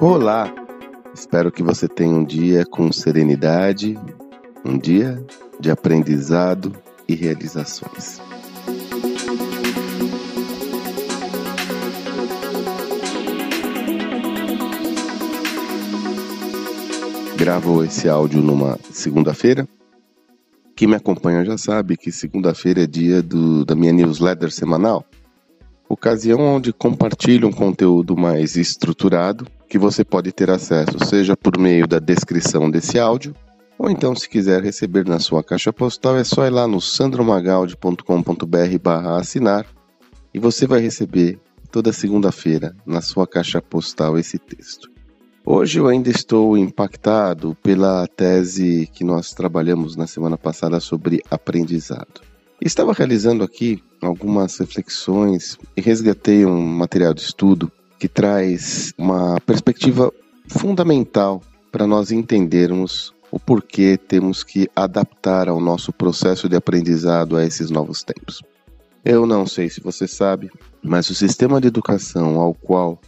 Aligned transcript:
Olá! 0.00 0.52
Espero 1.14 1.52
que 1.52 1.62
você 1.62 1.86
tenha 1.86 2.12
um 2.12 2.24
dia 2.24 2.66
com 2.66 2.90
serenidade, 2.90 3.96
um 4.64 4.76
dia 4.76 5.24
de 5.60 5.70
aprendizado 5.70 6.74
e 7.08 7.14
realizações. 7.14 8.20
Gravo 17.36 17.84
esse 17.84 18.08
áudio 18.08 18.42
numa 18.42 18.76
segunda-feira. 18.90 19.68
Quem 20.74 20.88
me 20.88 20.96
acompanha 20.96 21.44
já 21.44 21.56
sabe 21.56 21.96
que 21.96 22.10
segunda-feira 22.10 22.82
é 22.82 22.86
dia 22.86 23.22
do, 23.22 23.64
da 23.64 23.76
minha 23.76 23.92
newsletter 23.92 24.50
semanal 24.50 25.06
ocasião 26.02 26.40
onde 26.40 26.72
compartilho 26.72 27.46
um 27.46 27.52
conteúdo 27.52 28.16
mais 28.16 28.56
estruturado 28.56 29.46
que 29.68 29.78
você 29.78 30.04
pode 30.04 30.32
ter 30.32 30.50
acesso, 30.50 30.98
seja 31.06 31.36
por 31.36 31.56
meio 31.56 31.86
da 31.86 32.00
descrição 32.00 32.68
desse 32.68 32.98
áudio, 32.98 33.32
ou 33.78 33.88
então 33.88 34.12
se 34.12 34.28
quiser 34.28 34.60
receber 34.60 35.06
na 35.06 35.20
sua 35.20 35.44
caixa 35.44 35.72
postal, 35.72 36.16
é 36.16 36.24
só 36.24 36.44
ir 36.44 36.50
lá 36.50 36.66
no 36.66 36.80
sandromagaldi.com.br 36.80 38.78
barra 38.82 39.20
assinar 39.20 39.64
e 40.34 40.40
você 40.40 40.66
vai 40.66 40.80
receber 40.80 41.38
toda 41.70 41.92
segunda-feira 41.92 42.74
na 42.84 43.00
sua 43.00 43.24
caixa 43.24 43.62
postal 43.62 44.18
esse 44.18 44.40
texto. 44.40 44.90
Hoje 45.46 45.78
eu 45.78 45.86
ainda 45.86 46.10
estou 46.10 46.58
impactado 46.58 47.56
pela 47.62 48.08
tese 48.08 48.88
que 48.92 49.04
nós 49.04 49.30
trabalhamos 49.30 49.94
na 49.94 50.08
semana 50.08 50.36
passada 50.36 50.80
sobre 50.80 51.22
aprendizado. 51.30 52.31
Estava 52.64 52.92
realizando 52.92 53.42
aqui 53.42 53.82
algumas 54.00 54.56
reflexões 54.56 55.58
e 55.76 55.80
resgatei 55.80 56.46
um 56.46 56.64
material 56.64 57.12
de 57.12 57.22
estudo 57.22 57.72
que 57.98 58.06
traz 58.06 58.94
uma 58.96 59.40
perspectiva 59.40 60.12
fundamental 60.46 61.42
para 61.72 61.88
nós 61.88 62.12
entendermos 62.12 63.12
o 63.32 63.40
porquê 63.40 63.96
temos 63.98 64.44
que 64.44 64.70
adaptar 64.76 65.48
ao 65.48 65.60
nosso 65.60 65.92
processo 65.92 66.48
de 66.48 66.54
aprendizado 66.54 67.36
a 67.36 67.44
esses 67.44 67.68
novos 67.68 68.04
tempos. 68.04 68.40
Eu 69.04 69.26
não 69.26 69.44
sei 69.44 69.68
se 69.68 69.80
você 69.80 70.06
sabe, 70.06 70.48
mas 70.80 71.10
o 71.10 71.16
sistema 71.16 71.60
de 71.60 71.66
educação 71.66 72.38
ao 72.38 72.54
qual 72.54 73.00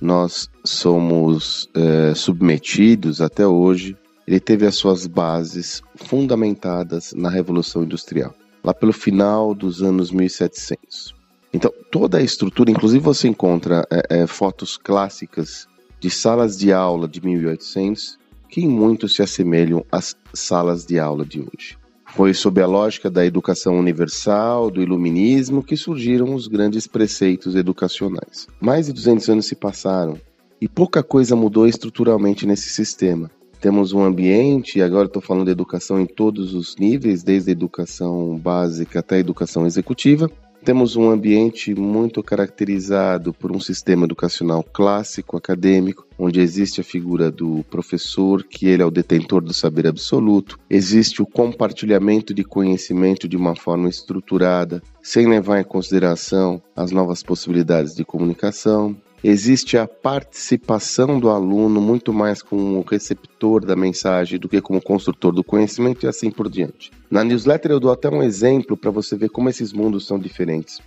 nós 0.00 0.48
somos 0.64 1.68
é, 1.74 2.14
submetidos 2.14 3.20
até 3.20 3.46
hoje, 3.46 3.98
ele 4.26 4.40
teve 4.40 4.64
as 4.64 4.76
suas 4.76 5.06
bases 5.06 5.82
fundamentadas 5.94 7.12
na 7.12 7.28
Revolução 7.28 7.82
Industrial 7.84 8.34
lá 8.64 8.72
pelo 8.72 8.92
final 8.92 9.54
dos 9.54 9.82
anos 9.82 10.10
1700. 10.10 11.14
Então, 11.52 11.72
toda 11.92 12.18
a 12.18 12.22
estrutura, 12.22 12.70
inclusive 12.70 13.04
você 13.04 13.28
encontra 13.28 13.86
é, 13.90 14.22
é, 14.22 14.26
fotos 14.26 14.76
clássicas 14.76 15.68
de 16.00 16.10
salas 16.10 16.58
de 16.58 16.72
aula 16.72 17.06
de 17.06 17.24
1800 17.24 18.18
que 18.48 18.62
em 18.62 18.68
muito 18.68 19.08
se 19.08 19.22
assemelham 19.22 19.84
às 19.90 20.16
salas 20.32 20.86
de 20.86 20.98
aula 20.98 21.24
de 21.24 21.40
hoje. 21.40 21.76
Foi 22.14 22.32
sob 22.32 22.62
a 22.62 22.66
lógica 22.66 23.10
da 23.10 23.26
educação 23.26 23.76
universal, 23.76 24.70
do 24.70 24.80
iluminismo, 24.80 25.62
que 25.62 25.76
surgiram 25.76 26.34
os 26.34 26.46
grandes 26.46 26.86
preceitos 26.86 27.56
educacionais. 27.56 28.46
Mais 28.60 28.86
de 28.86 28.92
200 28.92 29.28
anos 29.28 29.46
se 29.46 29.56
passaram 29.56 30.16
e 30.60 30.68
pouca 30.68 31.02
coisa 31.02 31.34
mudou 31.34 31.66
estruturalmente 31.66 32.46
nesse 32.46 32.70
sistema 32.70 33.28
temos 33.64 33.94
um 33.94 34.04
ambiente, 34.04 34.82
agora 34.82 35.06
estou 35.06 35.22
falando 35.22 35.46
de 35.46 35.52
educação 35.52 35.98
em 35.98 36.04
todos 36.04 36.52
os 36.52 36.76
níveis, 36.76 37.22
desde 37.22 37.48
a 37.48 37.52
educação 37.52 38.36
básica 38.36 38.98
até 38.98 39.16
a 39.16 39.18
educação 39.18 39.64
executiva. 39.64 40.30
Temos 40.62 40.96
um 40.96 41.08
ambiente 41.08 41.74
muito 41.74 42.22
caracterizado 42.22 43.32
por 43.32 43.50
um 43.50 43.58
sistema 43.58 44.04
educacional 44.04 44.62
clássico, 44.62 45.38
acadêmico, 45.38 46.06
onde 46.18 46.40
existe 46.40 46.82
a 46.82 46.84
figura 46.84 47.30
do 47.30 47.64
professor, 47.70 48.44
que 48.44 48.66
ele 48.66 48.82
é 48.82 48.86
o 48.86 48.90
detentor 48.90 49.40
do 49.40 49.54
saber 49.54 49.86
absoluto. 49.86 50.58
Existe 50.68 51.22
o 51.22 51.26
compartilhamento 51.26 52.34
de 52.34 52.44
conhecimento 52.44 53.26
de 53.26 53.34
uma 53.34 53.56
forma 53.56 53.88
estruturada, 53.88 54.82
sem 55.02 55.26
levar 55.26 55.58
em 55.58 55.64
consideração 55.64 56.62
as 56.76 56.90
novas 56.90 57.22
possibilidades 57.22 57.94
de 57.94 58.04
comunicação 58.04 58.94
existe 59.24 59.78
a 59.78 59.88
participação 59.88 61.18
do 61.18 61.30
aluno 61.30 61.80
muito 61.80 62.12
mais 62.12 62.42
como 62.42 62.84
receptor 62.86 63.64
da 63.64 63.74
mensagem 63.74 64.38
do 64.38 64.50
que 64.50 64.60
como 64.60 64.82
construtor 64.82 65.32
do 65.32 65.42
conhecimento 65.42 66.04
e 66.04 66.08
assim 66.08 66.30
por 66.30 66.50
diante. 66.50 66.92
Na 67.10 67.24
newsletter 67.24 67.70
eu 67.70 67.80
dou 67.80 67.90
até 67.90 68.10
um 68.10 68.22
exemplo 68.22 68.76
para 68.76 68.90
você 68.90 69.16
ver 69.16 69.30
como 69.30 69.48
esses 69.48 69.72
mundos 69.72 70.06
são 70.06 70.18
diferentes. 70.18 70.78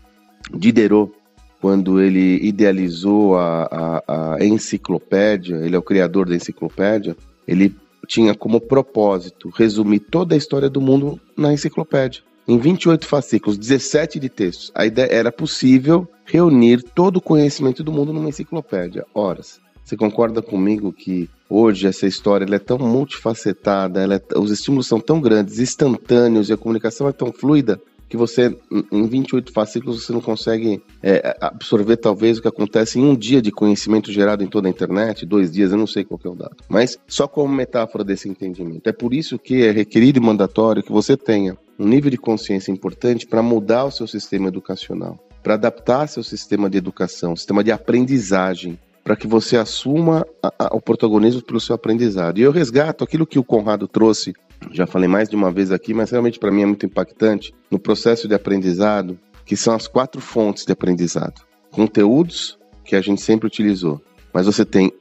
Diderot, 0.54 1.12
quando 1.60 2.00
ele 2.00 2.38
idealizou 2.46 3.36
a, 3.36 3.64
a, 4.08 4.36
a 4.36 4.46
enciclopédia, 4.46 5.56
ele 5.56 5.76
é 5.76 5.80
o 5.80 5.82
criador 5.82 6.30
da 6.30 6.36
enciclopédia, 6.36 7.18
ele 7.48 7.76
tinha 8.08 8.36
como 8.36 8.62
propósito 8.62 9.50
resumir 9.50 10.00
toda 10.00 10.36
a 10.36 10.38
história 10.38 10.70
do 10.70 10.80
mundo 10.80 11.20
na 11.36 11.52
enciclopédia 11.52 12.22
em 12.48 12.58
28 12.58 13.06
fascículos, 13.06 13.58
17 13.58 14.20
de 14.20 14.30
textos. 14.30 14.72
A 14.74 14.86
ideia 14.86 15.12
era 15.12 15.32
possível 15.32 16.08
reunir 16.26 16.82
todo 16.82 17.18
o 17.18 17.22
conhecimento 17.22 17.84
do 17.84 17.92
mundo 17.92 18.14
numa 18.14 18.30
enciclopédia. 18.30 19.06
Horas. 19.14 19.60
Você 19.84 19.96
concorda 19.96 20.42
comigo 20.42 20.92
que 20.92 21.30
hoje 21.50 21.88
essa 21.88 22.06
história 22.06 22.46
é 22.54 22.60
tão 22.60 22.78
multifacetada, 22.78 24.04
é, 24.04 24.38
os 24.38 24.52
estímulos 24.52 24.88
são 24.88 25.00
tão 25.00 25.22
grandes, 25.22 25.60
instantâneos 25.60 26.50
e 26.50 26.54
a 26.54 26.58
comunicação 26.58 27.08
é 27.08 27.14
tão 27.14 27.32
fluida 27.32 27.80
que 28.10 28.16
você, 28.16 28.58
em 28.92 29.06
28 29.06 29.52
fascículos, 29.52 30.04
você 30.04 30.14
não 30.14 30.22
consegue 30.22 30.82
é, 31.04 31.38
absorver 31.42 31.98
talvez 31.98 32.38
o 32.38 32.42
que 32.42 32.48
acontece 32.48 33.00
em 33.00 33.04
um 33.04 33.16
dia 33.16 33.42
de 33.42 33.52
conhecimento 33.52 34.12
gerado 34.12 34.44
em 34.44 34.48
toda 34.48 34.68
a 34.68 34.72
internet, 34.72 35.26
dois 35.26 35.52
dias, 35.52 35.72
eu 35.72 35.78
não 35.78 35.88
sei 35.88 36.06
qual 36.06 36.20
é 36.24 36.30
o 36.30 36.36
dado. 36.36 36.56
Mas 36.70 36.98
só 37.08 37.28
como 37.28 37.54
metáfora 37.54 38.04
desse 38.04 38.30
entendimento. 38.30 38.88
É 38.88 38.94
por 38.94 39.14
isso 39.14 39.38
que 39.38 39.64
é 39.64 39.72
requerido 39.72 40.20
e 40.20 40.22
mandatório 40.22 40.84
que 40.84 40.92
você 40.92 41.18
tenha 41.18 41.58
um 41.80 41.88
nível 41.88 42.10
de 42.10 42.18
consciência 42.18 42.72
importante 42.72 43.28
para 43.28 43.42
mudar 43.42 43.86
o 43.86 43.92
seu 43.92 44.08
sistema 44.08 44.48
educacional, 44.48 45.20
para 45.44 45.54
adaptar 45.54 46.08
seu 46.08 46.24
sistema 46.24 46.70
de 46.70 46.78
educação, 46.78 47.36
sistema 47.36 47.64
de 47.64 47.72
aprendizagem, 47.72 48.80
para 49.04 49.16
que 49.16 49.28
você 49.28 49.56
assuma 49.56 50.26
a, 50.44 50.54
a, 50.60 50.76
o 50.76 50.82
protagonismo 50.82 51.42
pelo 51.42 51.62
seu 51.62 51.76
aprendizado. 51.76 52.40
E 52.40 52.42
eu 52.42 52.52
resgato 52.52 53.04
aquilo 53.04 53.26
que 53.26 53.40
o 53.40 53.44
Conrado 53.44 53.88
trouxe, 53.88 54.34
já 54.72 54.86
falei 54.86 55.08
mais 55.08 55.30
de 55.30 55.36
uma 55.36 55.52
vez 55.52 55.72
aqui, 55.72 55.94
mas 55.94 56.12
realmente 56.12 56.40
para 56.40 56.52
mim 56.52 56.64
é 56.64 56.66
muito 56.66 56.86
impactante, 56.86 57.54
no 57.72 57.80
processo 57.80 58.28
de 58.28 58.34
aprendizado, 58.34 59.18
que 59.46 59.56
são 59.56 59.74
as 59.74 59.88
quatro 59.88 60.20
fontes 60.20 60.66
de 60.66 60.74
aprendizado. 60.74 61.42
Conteúdos, 61.72 62.58
que 62.84 62.96
a 62.96 63.02
gente 63.02 63.22
sempre 63.22 63.48
utilizou, 63.48 64.02
mas 64.34 64.46
você 64.46 64.66
tem 64.66 64.92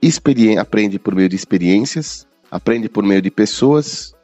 aprende 0.59 0.99
por 0.99 1.15
meio 1.15 1.29
de 1.29 1.37
experiências, 1.37 2.27
aprende 2.51 2.89
por 2.89 3.03
meio 3.03 3.21
de 3.21 3.31
pessoas 3.31 4.16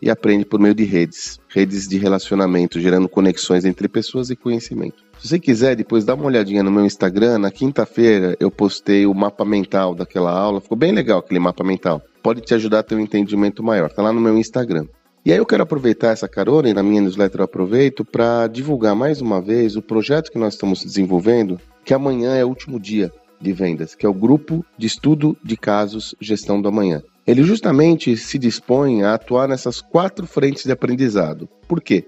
e 0.00 0.10
aprende 0.10 0.44
por 0.44 0.60
meio 0.60 0.74
de 0.74 0.84
redes, 0.84 1.40
redes 1.48 1.88
de 1.88 1.98
relacionamento, 1.98 2.80
gerando 2.80 3.08
conexões 3.08 3.64
entre 3.64 3.88
pessoas 3.88 4.30
e 4.30 4.36
conhecimento. 4.36 5.02
Se 5.18 5.28
você 5.28 5.38
quiser, 5.38 5.74
depois 5.74 6.04
dá 6.04 6.14
uma 6.14 6.26
olhadinha 6.26 6.62
no 6.62 6.70
meu 6.70 6.84
Instagram. 6.84 7.38
Na 7.38 7.50
quinta-feira 7.50 8.36
eu 8.38 8.50
postei 8.50 9.04
o 9.04 9.14
mapa 9.14 9.44
mental 9.44 9.94
daquela 9.94 10.30
aula. 10.30 10.60
Ficou 10.60 10.78
bem 10.78 10.92
legal 10.92 11.18
aquele 11.18 11.40
mapa 11.40 11.64
mental. 11.64 12.00
Pode 12.22 12.40
te 12.40 12.54
ajudar 12.54 12.80
a 12.80 12.82
ter 12.82 12.94
um 12.94 13.00
entendimento 13.00 13.62
maior. 13.62 13.90
Tá 13.90 14.02
lá 14.02 14.12
no 14.12 14.20
meu 14.20 14.38
Instagram. 14.38 14.86
E 15.24 15.32
aí 15.32 15.38
eu 15.38 15.46
quero 15.46 15.64
aproveitar 15.64 16.12
essa 16.12 16.28
carona 16.28 16.68
e 16.68 16.74
na 16.74 16.82
minha 16.82 17.02
newsletter 17.02 17.40
eu 17.40 17.44
aproveito 17.44 18.04
para 18.04 18.46
divulgar 18.46 18.94
mais 18.94 19.20
uma 19.20 19.42
vez 19.42 19.76
o 19.76 19.82
projeto 19.82 20.30
que 20.30 20.38
nós 20.38 20.54
estamos 20.54 20.84
desenvolvendo, 20.84 21.60
que 21.84 21.92
amanhã 21.92 22.36
é 22.36 22.44
o 22.44 22.48
último 22.48 22.78
dia 22.78 23.12
de 23.40 23.52
vendas, 23.52 23.94
que 23.94 24.06
é 24.06 24.08
o 24.08 24.14
grupo 24.14 24.64
de 24.78 24.86
estudo 24.86 25.36
de 25.44 25.56
casos 25.56 26.14
Gestão 26.20 26.62
do 26.62 26.68
Amanhã 26.68 27.02
ele 27.28 27.42
justamente 27.42 28.16
se 28.16 28.38
dispõe 28.38 29.02
a 29.02 29.12
atuar 29.12 29.46
nessas 29.46 29.82
quatro 29.82 30.26
frentes 30.26 30.64
de 30.64 30.72
aprendizado. 30.72 31.46
Por 31.68 31.78
quê? 31.78 32.06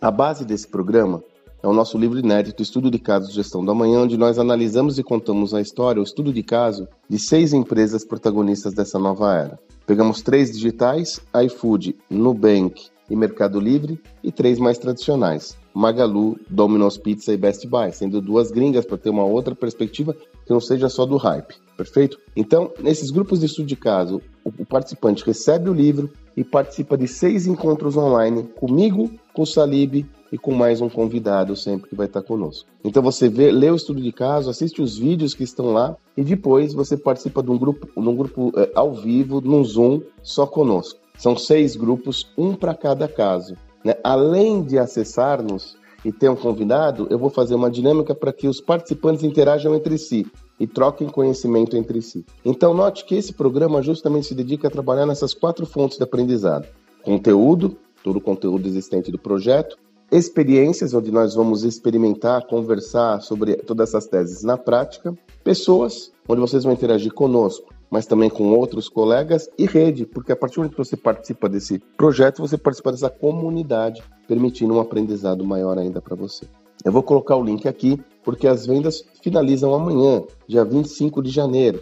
A 0.00 0.12
base 0.12 0.44
desse 0.44 0.68
programa 0.68 1.24
é 1.60 1.66
o 1.66 1.72
nosso 1.72 1.98
livro 1.98 2.20
inédito 2.20 2.62
Estudo 2.62 2.88
de 2.88 3.00
Casos 3.00 3.30
de 3.30 3.34
Gestão 3.34 3.64
da 3.64 3.74
Manhã, 3.74 4.02
onde 4.02 4.16
nós 4.16 4.38
analisamos 4.38 4.96
e 4.96 5.02
contamos 5.02 5.52
a 5.52 5.60
história, 5.60 6.00
o 6.00 6.04
estudo 6.04 6.32
de 6.32 6.44
caso 6.44 6.86
de 7.08 7.18
seis 7.18 7.52
empresas 7.52 8.04
protagonistas 8.04 8.72
dessa 8.72 8.96
nova 8.96 9.34
era. 9.34 9.58
Pegamos 9.88 10.22
três 10.22 10.52
digitais, 10.52 11.20
iFood, 11.46 11.96
Nubank 12.08 12.90
e 13.10 13.16
Mercado 13.16 13.58
Livre, 13.58 14.00
e 14.22 14.30
três 14.30 14.60
mais 14.60 14.78
tradicionais, 14.78 15.58
Magalu, 15.74 16.38
Domino's 16.48 16.96
Pizza 16.96 17.32
e 17.32 17.36
Best 17.36 17.66
Buy, 17.66 17.90
sendo 17.90 18.20
duas 18.20 18.52
gringas 18.52 18.86
para 18.86 18.98
ter 18.98 19.10
uma 19.10 19.24
outra 19.24 19.52
perspectiva 19.52 20.14
que 20.14 20.52
não 20.52 20.60
seja 20.60 20.88
só 20.88 21.04
do 21.04 21.16
hype, 21.16 21.56
perfeito? 21.76 22.18
Então, 22.36 22.70
nesses 22.80 23.10
grupos 23.10 23.40
de 23.40 23.46
estudo 23.46 23.66
de 23.66 23.76
caso, 23.76 24.22
o 24.58 24.64
participante 24.64 25.24
recebe 25.24 25.68
o 25.68 25.74
livro 25.74 26.10
e 26.36 26.44
participa 26.44 26.96
de 26.96 27.06
seis 27.06 27.46
encontros 27.46 27.96
online 27.96 28.44
comigo, 28.58 29.10
com 29.32 29.42
o 29.42 29.46
Salib 29.46 30.06
e 30.32 30.38
com 30.38 30.54
mais 30.54 30.80
um 30.80 30.88
convidado 30.88 31.56
sempre 31.56 31.88
que 31.88 31.94
vai 31.94 32.06
estar 32.06 32.22
conosco. 32.22 32.68
Então 32.84 33.02
você 33.02 33.28
vê, 33.28 33.50
lê 33.50 33.70
o 33.70 33.76
estudo 33.76 34.00
de 34.00 34.12
caso, 34.12 34.48
assiste 34.48 34.80
os 34.80 34.96
vídeos 34.96 35.34
que 35.34 35.42
estão 35.42 35.72
lá 35.72 35.96
e 36.16 36.22
depois 36.22 36.72
você 36.72 36.96
participa 36.96 37.42
de 37.42 37.50
um 37.50 37.58
grupo, 37.58 37.88
num 38.00 38.14
grupo 38.14 38.52
é, 38.56 38.70
ao 38.74 38.94
vivo, 38.94 39.40
num 39.40 39.64
Zoom, 39.64 40.02
só 40.22 40.46
conosco. 40.46 41.00
São 41.18 41.36
seis 41.36 41.76
grupos, 41.76 42.30
um 42.38 42.54
para 42.54 42.74
cada 42.74 43.06
caso. 43.06 43.54
Né? 43.84 43.94
Além 44.02 44.62
de 44.62 44.78
acessar-nos 44.78 45.76
e 46.04 46.10
tem 46.10 46.30
um 46.30 46.36
convidado, 46.36 47.06
eu 47.10 47.18
vou 47.18 47.28
fazer 47.28 47.54
uma 47.54 47.70
dinâmica 47.70 48.14
para 48.14 48.32
que 48.32 48.48
os 48.48 48.60
participantes 48.60 49.22
interajam 49.22 49.74
entre 49.74 49.98
si 49.98 50.26
e 50.60 50.66
troquem 50.66 51.08
conhecimento 51.08 51.74
entre 51.74 52.02
si. 52.02 52.24
Então, 52.44 52.74
note 52.74 53.06
que 53.06 53.14
esse 53.14 53.32
programa 53.32 53.82
justamente 53.82 54.26
se 54.26 54.34
dedica 54.34 54.68
a 54.68 54.70
trabalhar 54.70 55.06
nessas 55.06 55.32
quatro 55.32 55.64
fontes 55.64 55.96
de 55.96 56.04
aprendizado: 56.04 56.68
conteúdo, 57.02 57.76
todo 58.04 58.18
o 58.18 58.20
conteúdo 58.20 58.68
existente 58.68 59.10
do 59.10 59.18
projeto, 59.18 59.78
experiências, 60.12 60.92
onde 60.92 61.10
nós 61.10 61.34
vamos 61.34 61.64
experimentar, 61.64 62.46
conversar 62.46 63.22
sobre 63.22 63.56
todas 63.56 63.88
essas 63.88 64.06
teses 64.06 64.42
na 64.42 64.58
prática, 64.58 65.16
pessoas, 65.42 66.12
onde 66.28 66.40
vocês 66.40 66.64
vão 66.64 66.72
interagir 66.72 67.12
conosco, 67.12 67.72
mas 67.90 68.06
também 68.06 68.28
com 68.28 68.50
outros 68.50 68.88
colegas, 68.88 69.48
e 69.56 69.66
rede, 69.66 70.04
porque 70.04 70.32
a 70.32 70.36
partir 70.36 70.56
do 70.56 70.58
momento 70.60 70.76
que 70.76 70.84
você 70.84 70.96
participa 70.96 71.48
desse 71.48 71.78
projeto, 71.96 72.38
você 72.38 72.58
participa 72.58 72.92
dessa 72.92 73.08
comunidade, 73.08 74.02
permitindo 74.28 74.74
um 74.74 74.80
aprendizado 74.80 75.44
maior 75.44 75.78
ainda 75.78 76.00
para 76.02 76.14
você. 76.14 76.46
Eu 76.84 76.92
vou 76.92 77.02
colocar 77.02 77.36
o 77.36 77.44
link 77.44 77.68
aqui, 77.68 78.00
porque 78.24 78.46
as 78.46 78.66
vendas 78.66 79.04
finalizam 79.22 79.74
amanhã, 79.74 80.22
dia 80.46 80.64
25 80.64 81.22
de 81.22 81.30
janeiro 81.30 81.80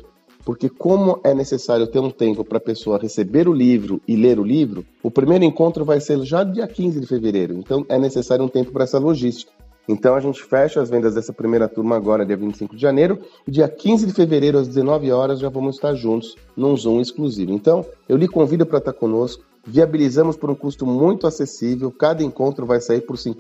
porque 0.48 0.70
como 0.70 1.20
é 1.24 1.34
necessário 1.34 1.86
ter 1.86 1.98
um 1.98 2.10
tempo 2.10 2.42
para 2.42 2.56
a 2.56 2.60
pessoa 2.60 2.98
receber 2.98 3.46
o 3.46 3.52
livro 3.52 4.00
e 4.08 4.16
ler 4.16 4.38
o 4.40 4.42
livro, 4.42 4.82
o 5.02 5.10
primeiro 5.10 5.44
encontro 5.44 5.84
vai 5.84 6.00
ser 6.00 6.18
já 6.24 6.42
dia 6.42 6.66
15 6.66 7.00
de 7.00 7.06
fevereiro. 7.06 7.52
Então 7.58 7.84
é 7.86 7.98
necessário 7.98 8.46
um 8.46 8.48
tempo 8.48 8.72
para 8.72 8.84
essa 8.84 8.98
logística. 8.98 9.52
Então 9.86 10.14
a 10.14 10.20
gente 10.20 10.42
fecha 10.42 10.80
as 10.80 10.88
vendas 10.88 11.14
dessa 11.14 11.34
primeira 11.34 11.68
turma 11.68 11.96
agora, 11.96 12.24
dia 12.24 12.34
25 12.34 12.74
de 12.74 12.80
janeiro, 12.80 13.18
e 13.46 13.50
dia 13.50 13.68
15 13.68 14.06
de 14.06 14.14
fevereiro, 14.14 14.56
às 14.56 14.66
19 14.66 15.12
horas, 15.12 15.38
já 15.38 15.50
vamos 15.50 15.76
estar 15.76 15.94
juntos 15.94 16.34
num 16.56 16.74
Zoom 16.74 17.02
exclusivo. 17.02 17.52
Então, 17.52 17.84
eu 18.08 18.16
lhe 18.16 18.26
convido 18.26 18.64
para 18.64 18.78
estar 18.78 18.94
conosco. 18.94 19.44
Viabilizamos 19.66 20.34
por 20.34 20.50
um 20.50 20.54
custo 20.54 20.86
muito 20.86 21.26
acessível. 21.26 21.90
Cada 21.90 22.22
encontro 22.22 22.64
vai 22.64 22.80
sair 22.80 23.02
por 23.02 23.16
R$ 23.16 23.32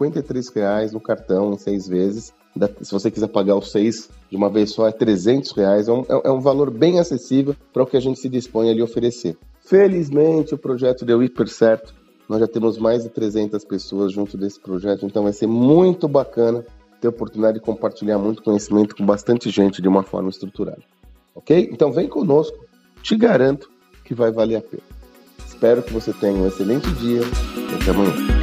reais 0.54 0.92
no 0.92 1.00
cartão, 1.00 1.54
em 1.54 1.56
seis 1.56 1.88
vezes. 1.88 2.34
Se 2.82 2.92
você 2.92 3.10
quiser 3.10 3.28
pagar 3.28 3.56
os 3.56 3.70
seis 3.70 4.08
de 4.30 4.36
uma 4.36 4.48
vez 4.48 4.70
só, 4.70 4.88
é 4.88 4.92
300 4.92 5.52
reais. 5.52 5.88
É 5.88 5.92
um, 5.92 6.00
é, 6.02 6.28
é 6.28 6.30
um 6.30 6.40
valor 6.40 6.70
bem 6.70 6.98
acessível 6.98 7.54
para 7.72 7.82
o 7.82 7.86
que 7.86 7.96
a 7.96 8.00
gente 8.00 8.18
se 8.18 8.28
dispõe 8.28 8.70
a 8.70 8.74
lhe 8.74 8.82
oferecer. 8.82 9.36
Felizmente, 9.60 10.54
o 10.54 10.58
projeto 10.58 11.04
deu 11.04 11.22
hiper 11.22 11.48
certo. 11.48 11.94
Nós 12.28 12.40
já 12.40 12.46
temos 12.46 12.78
mais 12.78 13.04
de 13.04 13.08
300 13.08 13.64
pessoas 13.64 14.12
junto 14.12 14.36
desse 14.36 14.60
projeto, 14.60 15.06
então 15.06 15.22
vai 15.22 15.32
ser 15.32 15.46
muito 15.46 16.06
bacana 16.06 16.64
ter 17.00 17.06
a 17.06 17.10
oportunidade 17.10 17.58
de 17.58 17.64
compartilhar 17.64 18.18
muito 18.18 18.42
conhecimento 18.42 18.94
com 18.94 19.06
bastante 19.06 19.50
gente 19.50 19.80
de 19.80 19.88
uma 19.88 20.02
forma 20.02 20.28
estruturada. 20.28 20.82
Ok? 21.34 21.68
Então 21.72 21.92
vem 21.92 22.08
conosco, 22.08 22.58
te 23.02 23.16
garanto 23.16 23.70
que 24.04 24.14
vai 24.14 24.30
valer 24.30 24.56
a 24.56 24.60
pena. 24.60 24.82
Espero 25.46 25.82
que 25.82 25.92
você 25.92 26.12
tenha 26.12 26.34
um 26.34 26.46
excelente 26.46 26.90
dia 26.94 27.20
até 27.80 27.90
amanhã. 27.90 28.37